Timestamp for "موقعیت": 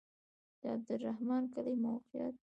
1.85-2.35